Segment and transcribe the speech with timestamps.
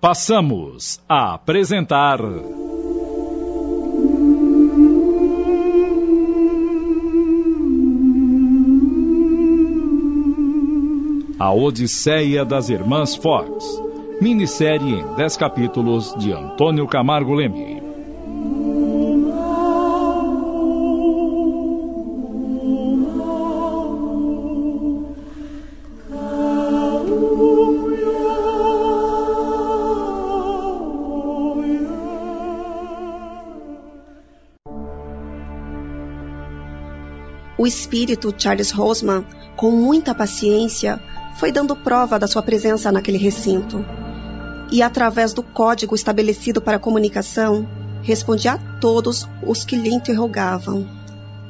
[0.00, 2.20] Passamos a apresentar.
[11.36, 13.82] A Odisseia das Irmãs Fox,
[14.20, 17.77] minissérie em 10 capítulos de Antônio Camargo Leme.
[37.58, 39.26] O espírito Charles Rosman,
[39.56, 41.02] com muita paciência,
[41.38, 43.84] foi dando prova da sua presença naquele recinto.
[44.70, 47.68] E através do código estabelecido para comunicação,
[48.00, 50.86] respondia a todos os que lhe interrogavam.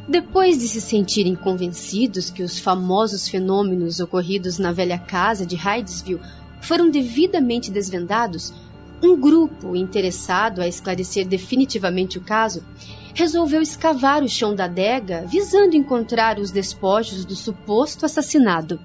[0.09, 6.23] Depois de se sentirem convencidos que os famosos fenômenos ocorridos na velha casa de Hydesville
[6.63, 8.55] foram devidamente desvendados,
[9.03, 12.65] um grupo interessado a esclarecer definitivamente o caso
[13.15, 18.79] resolveu escavar o chão da adega visando encontrar os despojos do suposto assassinado.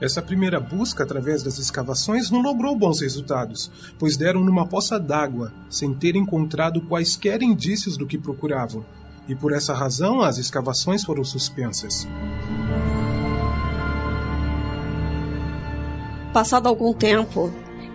[0.00, 5.52] Essa primeira busca através das escavações não logrou bons resultados, pois deram numa poça d'água,
[5.70, 8.84] sem ter encontrado quaisquer indícios do que procuravam.
[9.28, 12.08] E por essa razão as escavações foram suspensas.
[16.32, 17.52] Passado algum tempo,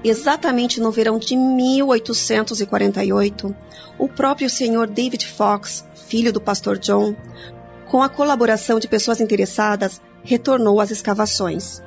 [0.10, 3.54] exatamente no verão de 1848,
[3.98, 7.14] o próprio senhor David Fox, filho do pastor John,
[7.90, 11.82] com a colaboração de pessoas interessadas, retornou às escavações.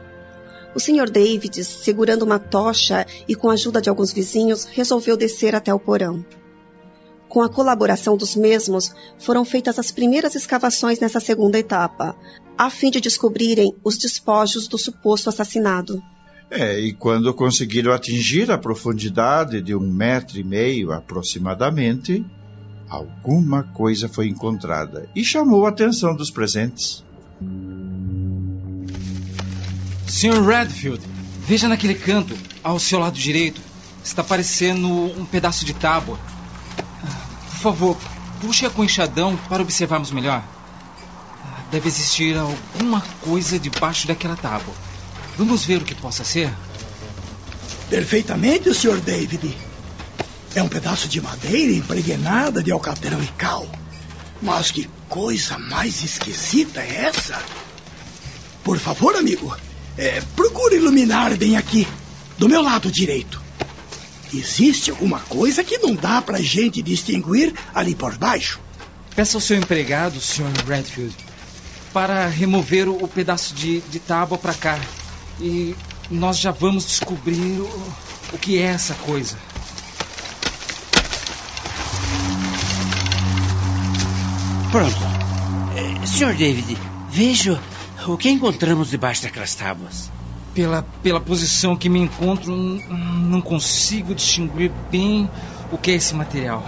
[0.75, 1.11] O Sr.
[1.11, 5.81] David, segurando uma tocha e com a ajuda de alguns vizinhos, resolveu descer até o
[5.81, 6.25] porão.
[7.29, 12.17] Com a colaboração dos mesmos, foram feitas as primeiras escavações nessa segunda etapa,
[12.59, 16.03] a fim de descobrirem os despojos do suposto assassinado.
[16.51, 22.27] É, e quando conseguiram atingir a profundidade de um metro e meio aproximadamente,
[22.89, 27.05] alguma coisa foi encontrada e chamou a atenção dos presentes.
[30.09, 30.45] Sr.
[30.45, 31.01] Redfield,
[31.47, 33.61] veja naquele canto, ao seu lado direito.
[34.03, 36.19] Está parecendo um pedaço de tábua.
[37.51, 37.97] Por favor,
[38.41, 40.43] puxe a com enxadão para observarmos melhor.
[41.71, 44.75] Deve existir alguma coisa debaixo daquela tábua.
[45.41, 46.53] Vamos ver o que possa ser?
[47.89, 49.01] Perfeitamente, Sr.
[49.01, 49.57] David.
[50.55, 53.67] É um pedaço de madeira impregnada de alcatrão e cal.
[54.43, 57.43] Mas que coisa mais esquisita é essa?
[58.63, 59.57] Por favor, amigo,
[59.97, 61.89] é, procure iluminar bem aqui,
[62.37, 63.41] do meu lado direito.
[64.35, 68.61] Existe alguma coisa que não dá pra gente distinguir ali por baixo?
[69.17, 70.53] Peça ao seu empregado, Sr.
[70.69, 71.17] Redfield,
[71.95, 74.79] para remover o, pedaço de, de tábua para cá.
[75.41, 75.75] E
[76.11, 77.93] nós já vamos descobrir o,
[78.33, 79.37] o que é essa coisa.
[84.71, 84.97] Pronto.
[85.75, 86.37] É, Sr.
[86.37, 86.77] David,
[87.09, 87.59] veja
[88.07, 90.11] o que encontramos debaixo daquelas tábuas.
[90.55, 95.31] Pela, pela posição que me encontro, não consigo distinguir bem
[95.73, 96.63] o que é esse material.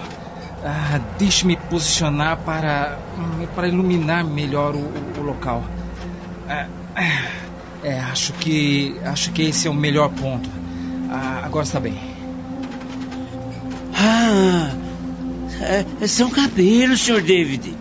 [0.64, 2.98] Ah, Deixe-me posicionar para,
[3.54, 5.62] para iluminar melhor o, o local.
[6.48, 6.68] Ah,
[7.82, 10.48] é, acho que acho que esse é o melhor ponto.
[11.10, 11.98] Ah, agora está bem.
[13.94, 14.70] Ah,
[16.00, 17.20] é, são cabelos, Sr.
[17.20, 17.76] David.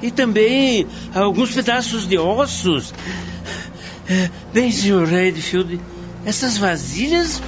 [0.00, 2.94] E também alguns pedaços de ossos.
[4.08, 5.04] É, bem, Sr.
[5.04, 5.80] Redfield,
[6.24, 7.42] essas vasilhas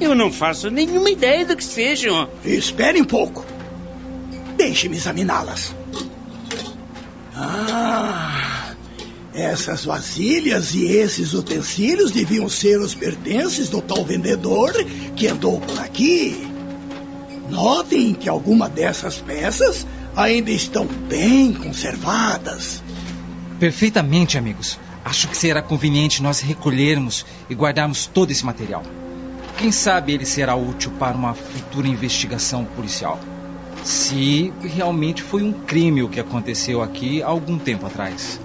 [0.00, 2.28] eu não faço nenhuma ideia do que sejam.
[2.44, 3.44] Espere um pouco.
[4.56, 5.74] Deixe-me examiná-las.
[7.36, 8.43] Ah,
[9.34, 14.72] essas vasilhas e esses utensílios deviam ser os pertences do tal vendedor
[15.16, 16.46] que andou por aqui.
[17.50, 19.84] Notem que alguma dessas peças
[20.16, 22.82] ainda estão bem conservadas.
[23.58, 24.78] Perfeitamente, amigos.
[25.04, 28.82] Acho que será conveniente nós recolhermos e guardarmos todo esse material.
[29.58, 33.20] Quem sabe ele será útil para uma futura investigação policial.
[33.82, 38.40] Se realmente foi um crime o que aconteceu aqui algum tempo atrás.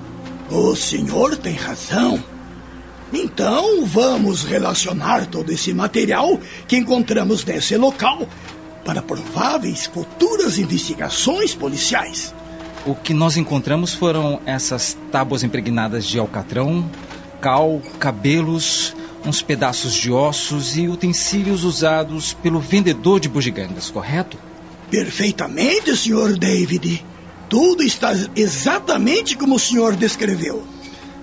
[0.52, 2.24] O senhor tem razão.
[3.14, 8.28] Então vamos relacionar todo esse material que encontramos nesse local
[8.84, 12.34] para prováveis futuras investigações policiais.
[12.86, 16.90] O que nós encontramos foram essas tábuas impregnadas de alcatrão,
[17.42, 24.38] cal, cabelos, uns pedaços de ossos e utensílios usados pelo vendedor de bugigangas, correto?
[24.90, 26.38] Perfeitamente, Sr.
[26.38, 27.06] David.
[27.50, 30.64] Tudo está exatamente como o senhor descreveu.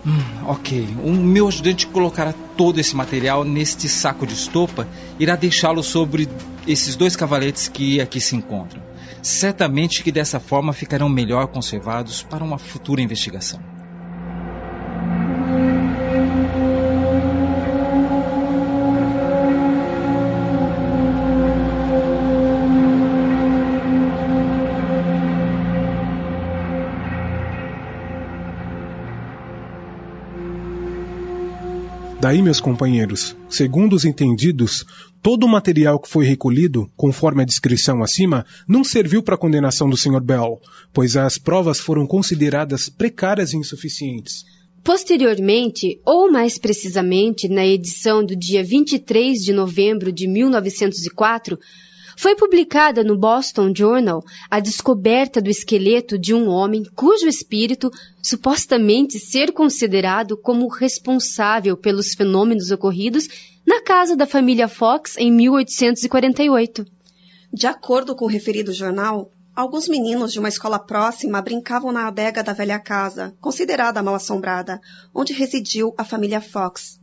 [0.05, 0.89] Hum, ok.
[1.03, 4.89] O meu ajudante colocará todo esse material neste saco de estopa
[5.19, 6.29] e irá deixá-lo sobre
[6.67, 8.83] esses dois cavaletes que aqui se encontram.
[9.23, 13.76] Certamente que dessa forma ficarão melhor conservados para uma futura investigação.
[32.27, 34.85] Daí, meus companheiros, segundo os entendidos,
[35.23, 39.89] todo o material que foi recolhido, conforme a descrição acima, não serviu para a condenação
[39.89, 40.21] do Sr.
[40.21, 40.61] Bell,
[40.93, 44.45] pois as provas foram consideradas precárias e insuficientes.
[44.83, 51.57] Posteriormente, ou mais precisamente na edição do dia 23 de novembro de 1904,
[52.17, 57.91] foi publicada no Boston Journal a descoberta do esqueleto de um homem cujo espírito
[58.23, 63.29] supostamente ser considerado como responsável pelos fenômenos ocorridos
[63.67, 66.87] na casa da família Fox em 1848.
[67.53, 72.43] De acordo com o referido jornal, alguns meninos de uma escola próxima brincavam na adega
[72.43, 74.81] da velha casa, considerada mal assombrada,
[75.15, 76.99] onde residiu a família Fox.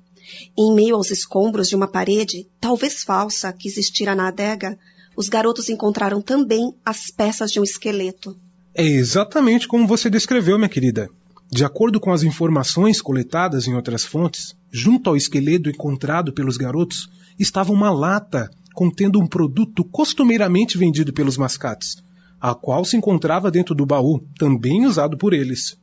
[0.57, 4.77] Em meio aos escombros de uma parede, talvez falsa, que existira na adega,
[5.15, 8.37] os garotos encontraram também as peças de um esqueleto.
[8.73, 11.09] É exatamente como você descreveu, minha querida.
[11.51, 17.07] De acordo com as informações coletadas em outras fontes, junto ao esqueleto encontrado pelos garotos
[17.37, 21.97] estava uma lata contendo um produto costumeiramente vendido pelos mascates,
[22.41, 25.77] a qual se encontrava dentro do baú, também usado por eles.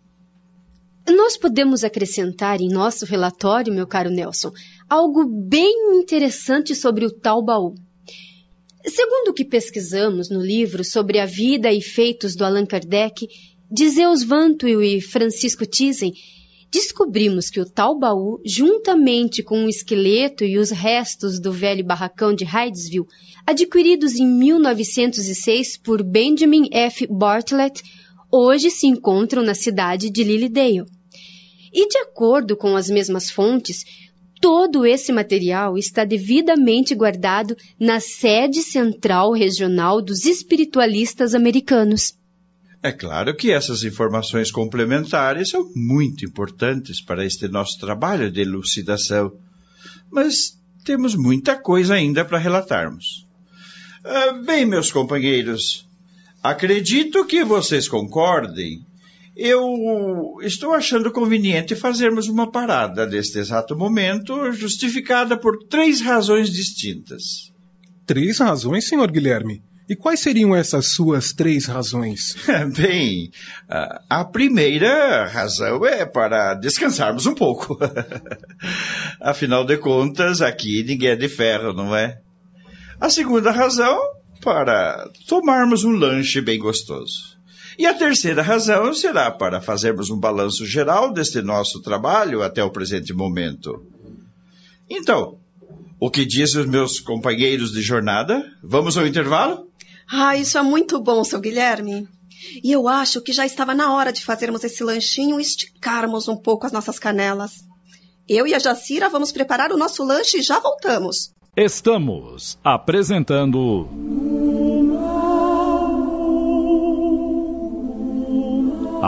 [1.09, 4.53] Nós podemos acrescentar em nosso relatório, meu caro Nelson,
[4.89, 7.75] algo bem interessante sobre o tal baú.
[8.87, 13.29] Segundo o que pesquisamos no livro sobre a vida e feitos do Allan Kardec,
[13.71, 16.15] de Zeus Vantwil e Francisco Thyssen,
[16.73, 22.35] descobrimos que o tal baú, juntamente com o esqueleto e os restos do velho barracão
[22.35, 23.07] de Hydesville,
[23.47, 27.07] adquiridos em 1906 por Benjamin F.
[27.07, 27.83] Bartlett,
[28.33, 30.85] hoje se encontram na cidade de Lilydale.
[31.73, 33.85] E de acordo com as mesmas fontes,
[34.41, 42.15] Todo esse material está devidamente guardado na sede central regional dos espiritualistas americanos.
[42.83, 49.31] É claro que essas informações complementares são muito importantes para este nosso trabalho de elucidação,
[50.11, 53.27] mas temos muita coisa ainda para relatarmos.
[54.03, 55.87] Ah, bem, meus companheiros,
[56.43, 58.81] acredito que vocês concordem
[59.43, 67.51] eu estou achando conveniente fazermos uma parada neste exato momento, justificada por três razões distintas.
[68.05, 69.63] Três razões, senhor Guilherme?
[69.89, 72.37] E quais seriam essas suas três razões?
[72.77, 73.31] Bem,
[74.11, 77.79] a primeira razão é para descansarmos um pouco.
[79.23, 82.21] Afinal de contas, aqui ninguém é de ferro, não é?
[83.01, 83.99] A segunda razão,
[84.43, 87.40] para tomarmos um lanche bem gostoso.
[87.79, 92.71] E a terceira razão será para fazermos um balanço geral deste nosso trabalho até o
[92.71, 93.85] presente momento.
[94.89, 95.39] Então,
[96.01, 98.45] o que dizem os meus companheiros de jornada?
[98.63, 99.69] Vamos ao intervalo?
[100.11, 102.09] Ah, isso é muito bom, seu Guilherme.
[102.65, 106.37] E eu acho que já estava na hora de fazermos esse lanchinho e esticarmos um
[106.37, 107.65] pouco as nossas canelas.
[108.29, 111.33] Eu e a Jacira vamos preparar o nosso lanche e já voltamos.
[111.57, 113.89] Estamos apresentando.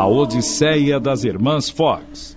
[0.03, 2.37] A Odisseia das Irmãs Fox.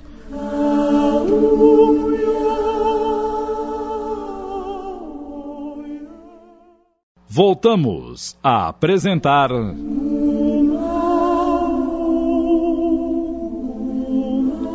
[7.27, 9.49] Voltamos a apresentar.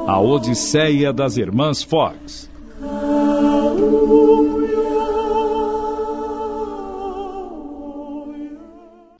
[0.09, 2.50] A Odisseia das Irmãs Fox.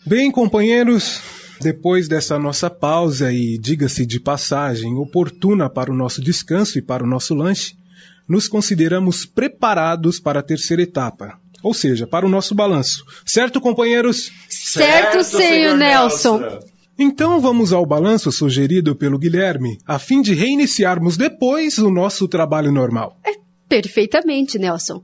[0.04, 6.79] Bem, companheiros, depois dessa nossa pausa e, diga-se de passagem, oportuna para o nosso descanso
[6.79, 7.75] e para o nosso lanche,
[8.26, 13.05] nos consideramos preparados para a terceira etapa, ou seja, para o nosso balanço.
[13.26, 14.33] Certo, companheiros?
[14.49, 16.61] Certo, senhor Nelson.
[16.99, 22.73] Então vamos ao balanço sugerido pelo Guilherme, a fim de reiniciarmos depois o nosso trabalho
[22.73, 23.19] normal.
[23.25, 23.33] É,
[23.69, 25.02] perfeitamente, Nelson.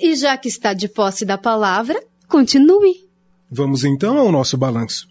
[0.00, 3.08] E já que está de posse da palavra, continue.
[3.50, 5.08] Vamos então ao nosso balanço.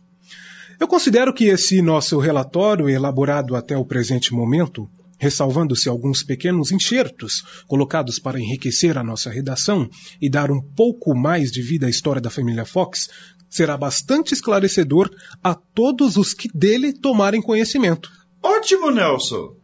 [0.79, 7.43] Eu considero que esse nosso relatório, elaborado até o presente momento, ressalvando-se alguns pequenos enxertos
[7.67, 9.89] colocados para enriquecer a nossa redação
[10.21, 13.09] e dar um pouco mais de vida à história da família Fox,
[13.49, 15.09] será bastante esclarecedor
[15.43, 18.11] a todos os que dele tomarem conhecimento.
[18.43, 19.55] Ótimo, Nelson!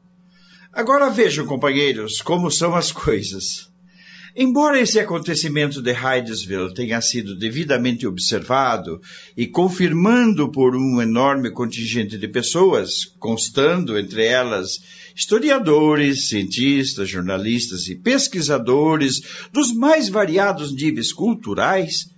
[0.72, 3.72] Agora vejam, companheiros, como são as coisas.
[4.36, 9.00] Embora esse acontecimento de Hydesville tenha sido devidamente observado
[9.38, 14.82] e confirmando por um enorme contingente de pessoas, constando entre elas
[15.16, 19.22] historiadores, cientistas, jornalistas e pesquisadores
[19.52, 22.10] dos mais variados níveis culturais,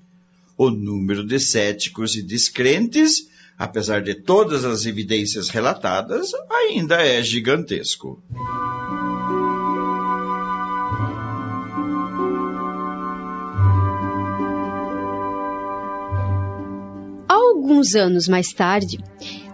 [0.57, 8.23] o número de céticos e descrentes, apesar de todas as evidências relatadas, ainda é gigantesco.
[17.65, 18.99] Alguns anos mais tarde,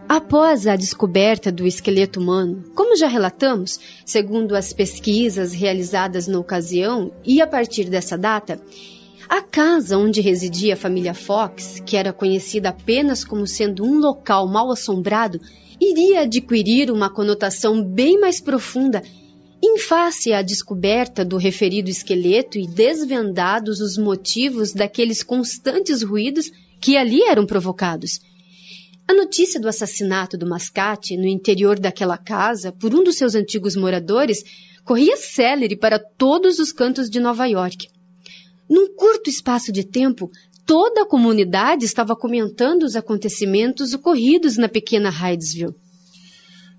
[0.06, 7.14] após a descoberta do esqueleto humano, como já relatamos, segundo as pesquisas realizadas na ocasião
[7.26, 8.62] e a partir dessa data,
[9.30, 14.46] a casa onde residia a família Fox, que era conhecida apenas como sendo um local
[14.46, 15.40] mal assombrado,
[15.80, 19.02] iria adquirir uma conotação bem mais profunda
[19.64, 26.98] em face à descoberta do referido esqueleto e desvendados os motivos daqueles constantes ruídos que
[26.98, 28.20] ali eram provocados.
[29.08, 33.76] A notícia do assassinato do mascate no interior daquela casa por um dos seus antigos
[33.76, 34.44] moradores
[34.84, 37.88] corria célere para todos os cantos de Nova York.
[38.70, 40.32] Num curto espaço de tempo,
[40.66, 45.76] toda a comunidade estava comentando os acontecimentos ocorridos na pequena Hydesville.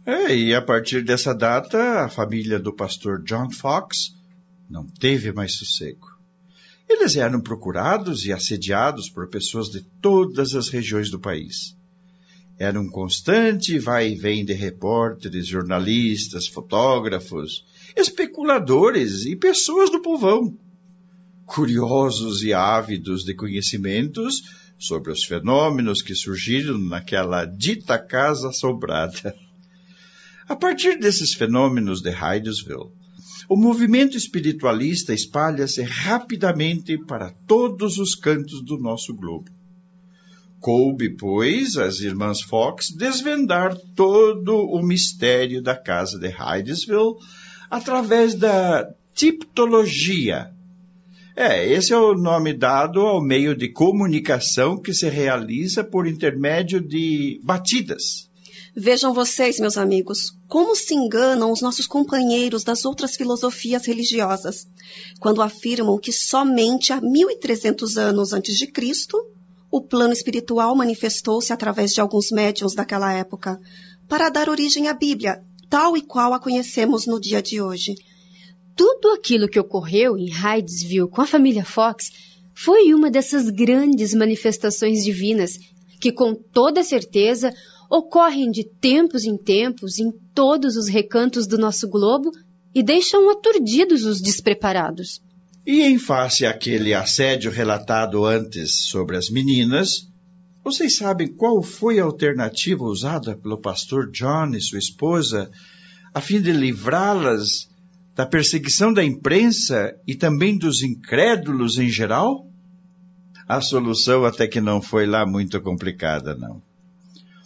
[0.04, 4.16] É, e a partir dessa data, a família do pastor John Fox
[4.68, 6.11] não teve mais sossego.
[6.92, 11.76] Eles eram procurados e assediados por pessoas de todas as regiões do país.
[12.58, 17.64] Era um constante vai e vem de repórteres, jornalistas, fotógrafos,
[17.96, 20.56] especuladores e pessoas do povão
[21.52, 24.42] curiosos e ávidos de conhecimentos
[24.78, 29.34] sobre os fenômenos que surgiram naquela dita casa assombrada.
[30.48, 32.90] A partir desses fenômenos de Hydesville,
[33.48, 39.50] o movimento espiritualista espalha-se rapidamente para todos os cantos do nosso globo.
[40.60, 47.16] Coube, pois, às irmãs Fox desvendar todo o mistério da casa de Hydesville
[47.68, 50.52] através da tipologia
[51.34, 56.78] é, esse é o nome dado ao meio de comunicação que se realiza por intermédio
[56.78, 58.30] de batidas.
[58.74, 64.66] Vejam vocês, meus amigos, como se enganam os nossos companheiros das outras filosofias religiosas,
[65.20, 69.22] quando afirmam que somente há 1300 anos antes de Cristo,
[69.70, 73.60] o plano espiritual manifestou-se através de alguns médiuns daquela época,
[74.08, 77.94] para dar origem à Bíblia, tal e qual a conhecemos no dia de hoje.
[78.74, 82.10] Tudo aquilo que ocorreu em Hydesville com a família Fox
[82.54, 85.58] foi uma dessas grandes manifestações divinas
[86.00, 87.52] que, com toda certeza,
[87.92, 92.30] ocorrem de tempos em tempos em todos os recantos do nosso globo
[92.74, 95.20] e deixam aturdidos os despreparados.
[95.66, 100.08] E em face àquele assédio relatado antes sobre as meninas,
[100.64, 105.50] vocês sabem qual foi a alternativa usada pelo pastor John e sua esposa
[106.14, 107.68] a fim de livrá-las
[108.14, 112.46] da perseguição da imprensa e também dos incrédulos em geral?
[113.46, 116.62] A solução até que não foi lá muito complicada, não.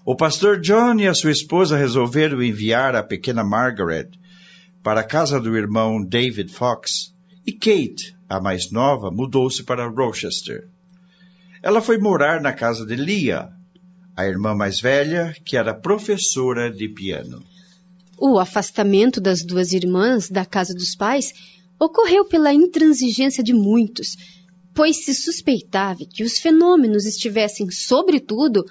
[0.08, 4.08] O pastor John e a sua esposa resolveram enviar a pequena Margaret
[4.80, 7.12] para a casa do irmão David Fox
[7.44, 10.68] e Kate, a mais nova, mudou-se para Rochester.
[11.60, 13.50] Ela foi morar na casa de Leah,
[14.16, 17.42] a irmã mais velha, que era professora de piano.
[18.16, 21.32] O afastamento das duas irmãs da casa dos pais
[21.80, 24.16] ocorreu pela intransigência de muitos,
[24.72, 28.64] pois se suspeitava que os fenômenos estivessem, sobretudo,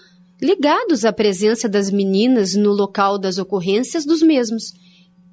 [0.45, 4.73] ligados à presença das meninas no local das ocorrências dos mesmos.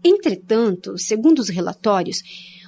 [0.03, 2.19] Entretanto, segundo os relatórios,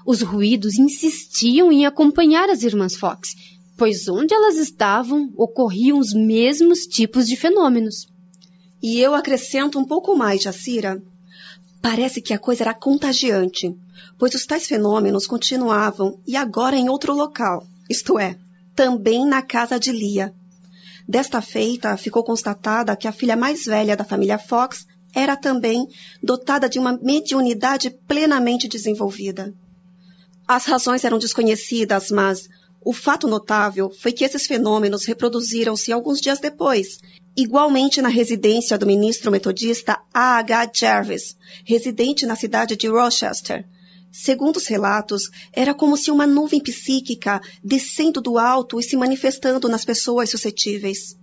[0.06, 3.30] os ruídos insistiam em acompanhar as irmãs Fox,
[3.78, 8.06] pois onde elas estavam ocorriam os mesmos tipos de fenômenos.
[8.82, 11.02] E eu acrescento um pouco mais, Jacira.
[11.80, 13.74] Parece que a coisa era contagiante,
[14.18, 18.36] pois os tais fenômenos continuavam e agora em outro local, isto é,
[18.74, 20.34] também na casa de Lia.
[21.06, 25.86] Desta feita, ficou constatada que a filha mais velha da família Fox era também
[26.22, 29.54] dotada de uma mediunidade plenamente desenvolvida.
[30.46, 32.48] As razões eram desconhecidas, mas
[32.84, 36.98] o fato notável foi que esses fenômenos reproduziram-se alguns dias depois
[37.36, 40.38] igualmente na residência do ministro metodista A.
[40.38, 40.70] H.
[40.74, 43.64] Jarvis, residente na cidade de Rochester.
[44.16, 49.68] Segundo os relatos, era como se uma nuvem psíquica descendo do alto e se manifestando
[49.68, 51.18] nas pessoas suscetíveis.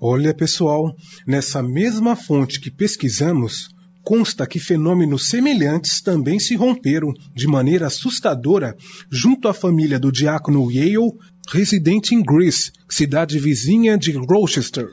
[0.00, 0.94] Olha, pessoal,
[1.26, 3.68] nessa mesma fonte que pesquisamos,
[4.00, 8.76] consta que fenômenos semelhantes também se romperam de maneira assustadora
[9.10, 14.86] junto à família do diácono Yale, residente em Greece, cidade vizinha de Rochester.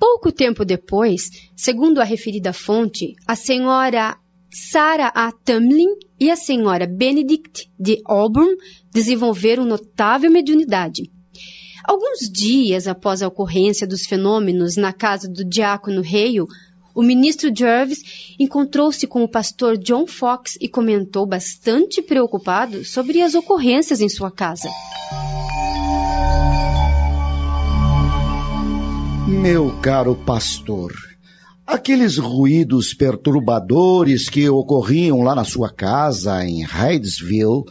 [0.00, 4.18] Pouco tempo depois, segundo a referida fonte, a senhora
[4.52, 5.30] Sarah A.
[5.30, 8.56] Tumlin e a senhora Benedict de Auburn
[8.92, 11.10] desenvolveram notável mediunidade.
[11.84, 16.46] Alguns dias após a ocorrência dos fenômenos na casa do diácono Hale,
[16.94, 23.34] o ministro Jervis encontrou-se com o pastor John Fox e comentou bastante preocupado sobre as
[23.34, 24.68] ocorrências em sua casa.
[29.28, 30.92] Meu caro pastor,
[31.70, 37.64] aqueles ruídos perturbadores que ocorriam lá na sua casa em Hydesville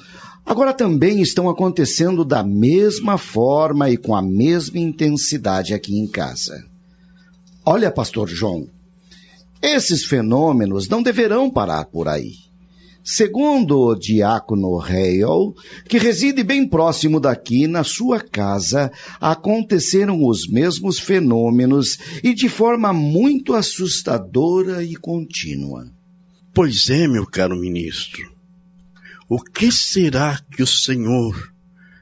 [0.46, 6.66] agora também estão acontecendo da mesma forma e com a mesma intensidade aqui em casa.
[7.66, 8.68] Olha, pastor João,
[9.62, 12.49] esses fenômenos não deverão parar por aí.
[13.04, 15.54] Segundo o diácono Hale,
[15.88, 22.92] que reside bem próximo daqui, na sua casa, aconteceram os mesmos fenômenos e de forma
[22.94, 25.90] muito assustadora e contínua.
[26.54, 28.32] Pois é, meu caro ministro.
[29.30, 31.54] O que será que o Senhor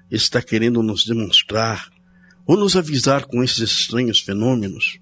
[0.09, 1.89] está querendo nos demonstrar
[2.45, 4.99] ou nos avisar com esses estranhos fenômenos?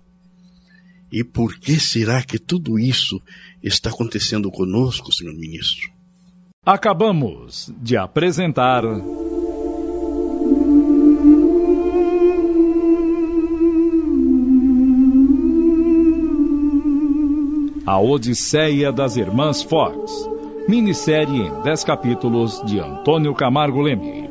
[1.15, 3.21] E por que será que tudo isso
[3.63, 5.89] está acontecendo conosco, senhor ministro?
[6.65, 8.83] Acabamos de apresentar.
[17.85, 20.27] A Odisseia das Irmãs Fox,
[20.67, 24.24] minissérie em 10 capítulos de Antônio Camargo Leme.